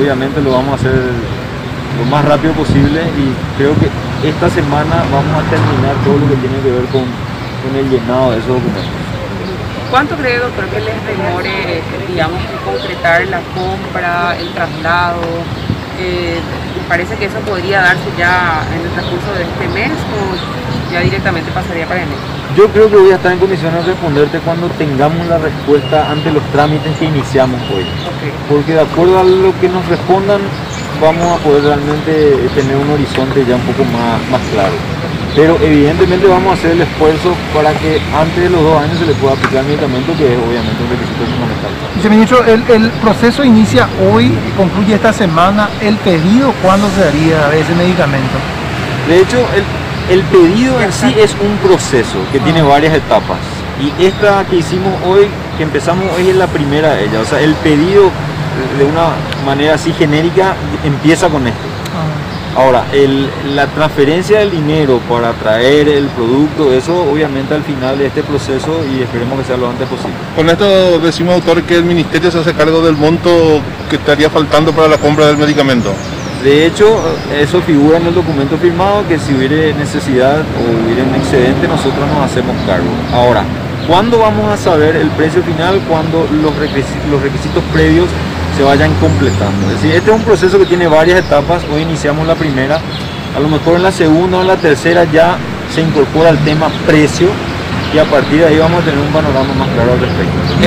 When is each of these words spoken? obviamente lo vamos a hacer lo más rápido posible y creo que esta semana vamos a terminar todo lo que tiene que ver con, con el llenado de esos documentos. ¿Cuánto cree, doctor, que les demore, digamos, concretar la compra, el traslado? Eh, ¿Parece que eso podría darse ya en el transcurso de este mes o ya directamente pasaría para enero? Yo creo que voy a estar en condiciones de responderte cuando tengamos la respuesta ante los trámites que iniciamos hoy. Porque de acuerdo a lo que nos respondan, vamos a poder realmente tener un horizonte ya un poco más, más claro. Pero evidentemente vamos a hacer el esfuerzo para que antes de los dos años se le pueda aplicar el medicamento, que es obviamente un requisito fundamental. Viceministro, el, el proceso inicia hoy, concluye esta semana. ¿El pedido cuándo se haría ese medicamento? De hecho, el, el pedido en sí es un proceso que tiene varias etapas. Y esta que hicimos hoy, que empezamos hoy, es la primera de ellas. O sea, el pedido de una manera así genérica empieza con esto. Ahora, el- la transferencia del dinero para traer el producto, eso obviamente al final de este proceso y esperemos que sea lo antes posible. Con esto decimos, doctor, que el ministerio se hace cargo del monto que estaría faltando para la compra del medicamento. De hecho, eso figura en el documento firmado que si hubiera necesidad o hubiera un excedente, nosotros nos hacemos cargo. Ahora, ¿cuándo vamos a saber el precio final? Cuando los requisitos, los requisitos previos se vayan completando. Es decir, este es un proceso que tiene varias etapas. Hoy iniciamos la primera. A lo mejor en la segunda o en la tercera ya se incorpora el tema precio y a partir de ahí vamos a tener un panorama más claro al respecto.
obviamente 0.00 0.40
lo 0.40 0.52
vamos 0.52 0.72
a 0.72 0.74
hacer 0.76 0.92
lo 1.98 2.04
más 2.10 2.24
rápido 2.24 2.52
posible 2.54 3.02
y 3.02 3.58
creo 3.58 3.74
que 3.78 3.88
esta 4.26 4.48
semana 4.50 5.04
vamos 5.12 5.34
a 5.36 5.50
terminar 5.50 5.94
todo 6.04 6.16
lo 6.18 6.28
que 6.28 6.36
tiene 6.36 6.58
que 6.62 6.70
ver 6.70 6.84
con, 6.86 7.04
con 7.04 7.76
el 7.76 7.90
llenado 7.90 8.32
de 8.32 8.38
esos 8.38 8.48
documentos. 8.48 8.84
¿Cuánto 9.90 10.14
cree, 10.16 10.38
doctor, 10.38 10.66
que 10.66 10.80
les 10.80 10.94
demore, 11.04 11.82
digamos, 12.08 12.38
concretar 12.64 13.26
la 13.26 13.40
compra, 13.54 14.36
el 14.38 14.48
traslado? 14.54 15.20
Eh, 15.98 16.38
¿Parece 16.90 17.14
que 17.14 17.26
eso 17.26 17.38
podría 17.46 17.82
darse 17.82 18.10
ya 18.18 18.66
en 18.74 18.80
el 18.80 18.90
transcurso 18.90 19.32
de 19.38 19.44
este 19.44 19.68
mes 19.68 19.92
o 20.10 20.92
ya 20.92 20.98
directamente 20.98 21.48
pasaría 21.52 21.86
para 21.86 22.02
enero? 22.02 22.18
Yo 22.56 22.66
creo 22.66 22.90
que 22.90 22.96
voy 22.96 23.12
a 23.12 23.14
estar 23.14 23.30
en 23.30 23.38
condiciones 23.38 23.86
de 23.86 23.92
responderte 23.92 24.40
cuando 24.40 24.66
tengamos 24.70 25.24
la 25.28 25.38
respuesta 25.38 26.10
ante 26.10 26.32
los 26.32 26.42
trámites 26.50 26.90
que 26.98 27.04
iniciamos 27.04 27.60
hoy. 27.70 27.86
Porque 28.48 28.72
de 28.72 28.80
acuerdo 28.80 29.20
a 29.20 29.22
lo 29.22 29.54
que 29.60 29.68
nos 29.68 29.86
respondan, 29.86 30.40
vamos 31.00 31.38
a 31.38 31.44
poder 31.44 31.62
realmente 31.62 32.34
tener 32.56 32.76
un 32.76 32.90
horizonte 32.90 33.46
ya 33.46 33.54
un 33.54 33.62
poco 33.62 33.84
más, 33.84 34.18
más 34.28 34.40
claro. 34.52 34.74
Pero 35.36 35.56
evidentemente 35.62 36.26
vamos 36.26 36.50
a 36.50 36.54
hacer 36.54 36.72
el 36.72 36.82
esfuerzo 36.82 37.34
para 37.54 37.72
que 37.74 38.00
antes 38.14 38.42
de 38.42 38.50
los 38.50 38.62
dos 38.62 38.82
años 38.82 38.98
se 38.98 39.06
le 39.06 39.14
pueda 39.14 39.34
aplicar 39.34 39.58
el 39.60 39.66
medicamento, 39.66 40.12
que 40.18 40.32
es 40.32 40.38
obviamente 40.38 40.82
un 40.82 40.90
requisito 40.90 41.22
fundamental. 41.24 41.70
Viceministro, 41.94 42.44
el, 42.44 42.64
el 42.68 42.90
proceso 43.00 43.44
inicia 43.44 43.88
hoy, 44.10 44.32
concluye 44.56 44.94
esta 44.94 45.12
semana. 45.12 45.68
¿El 45.80 45.96
pedido 45.96 46.52
cuándo 46.62 46.88
se 46.96 47.04
haría 47.04 47.54
ese 47.54 47.74
medicamento? 47.74 48.36
De 49.08 49.20
hecho, 49.20 49.38
el, 49.54 50.18
el 50.18 50.24
pedido 50.24 50.80
en 50.80 50.92
sí 50.92 51.14
es 51.16 51.34
un 51.40 51.56
proceso 51.58 52.18
que 52.32 52.40
tiene 52.40 52.62
varias 52.62 52.94
etapas. 52.94 53.38
Y 53.80 54.04
esta 54.04 54.44
que 54.44 54.56
hicimos 54.56 54.92
hoy, 55.06 55.28
que 55.56 55.62
empezamos 55.62 56.04
hoy, 56.16 56.28
es 56.28 56.36
la 56.36 56.48
primera 56.48 56.94
de 56.94 57.04
ellas. 57.04 57.22
O 57.22 57.24
sea, 57.24 57.40
el 57.40 57.54
pedido 57.54 58.10
de 58.78 58.84
una 58.84 59.10
manera 59.46 59.74
así 59.74 59.92
genérica 59.92 60.54
empieza 60.84 61.28
con 61.28 61.46
esto. 61.46 61.60
Ahora, 62.56 62.84
el- 62.92 63.28
la 63.54 63.66
transferencia 63.68 64.40
del 64.40 64.50
dinero 64.50 65.00
para 65.08 65.32
traer 65.34 65.88
el 65.88 66.06
producto, 66.08 66.72
eso 66.72 66.94
obviamente 67.10 67.54
al 67.54 67.62
final 67.62 67.96
de 67.98 68.06
este 68.06 68.22
proceso 68.22 68.80
y 68.92 69.02
esperemos 69.02 69.38
que 69.38 69.44
sea 69.44 69.56
lo 69.56 69.70
antes 69.70 69.86
posible. 69.88 70.14
Con 70.34 70.50
esto 70.50 70.98
decimos, 70.98 71.36
doctor, 71.36 71.62
que 71.62 71.76
el 71.76 71.84
ministerio 71.84 72.30
se 72.30 72.40
hace 72.40 72.52
cargo 72.54 72.82
del 72.82 72.96
monto 72.96 73.60
que 73.88 73.96
estaría 73.96 74.28
faltando 74.28 74.72
para 74.72 74.88
la 74.88 74.98
compra 74.98 75.26
del 75.26 75.36
medicamento. 75.36 75.92
De 76.42 76.66
hecho, 76.66 76.86
eso 77.38 77.60
figura 77.62 77.98
en 77.98 78.06
el 78.06 78.14
documento 78.14 78.56
firmado 78.56 79.06
que 79.06 79.18
si 79.18 79.34
hubiera 79.34 79.76
necesidad 79.78 80.40
o 80.40 80.84
hubiera 80.86 81.04
un 81.04 81.14
excedente, 81.14 81.68
nosotros 81.68 82.00
nos 82.12 82.24
hacemos 82.30 82.56
cargo. 82.66 82.88
Ahora, 83.12 83.44
¿cuándo 83.86 84.18
vamos 84.18 84.50
a 84.50 84.56
saber 84.56 84.96
el 84.96 85.08
precio 85.10 85.42
final? 85.42 85.80
Cuando 85.88 86.26
los 86.42 86.56
requisitos, 86.56 87.06
los 87.10 87.20
requisitos 87.22 87.62
previos 87.72 88.06
se 88.60 88.66
vayan 88.66 88.92
completando. 89.00 89.70
Es 89.70 89.80
decir, 89.80 89.96
este 89.96 90.10
es 90.10 90.16
un 90.18 90.22
proceso 90.22 90.58
que 90.58 90.66
tiene 90.66 90.86
varias 90.86 91.20
etapas. 91.20 91.62
Hoy 91.72 91.80
iniciamos 91.80 92.26
la 92.26 92.34
primera. 92.34 92.78
A 93.34 93.40
lo 93.40 93.48
mejor 93.48 93.76
en 93.76 93.82
la 93.82 93.90
segunda 93.90 94.36
o 94.36 94.42
en 94.42 94.48
la 94.48 94.56
tercera 94.56 95.04
ya 95.04 95.38
se 95.74 95.80
incorpora 95.80 96.28
el 96.28 96.38
tema 96.40 96.68
precio 96.86 97.28
y 97.94 97.98
a 97.98 98.04
partir 98.04 98.40
de 98.40 98.48
ahí 98.48 98.58
vamos 98.58 98.82
a 98.82 98.84
tener 98.84 99.00
un 99.00 99.10
panorama 99.14 99.54
más 99.54 99.68
claro 99.68 99.92
al 99.92 100.00
respecto. 100.00 100.60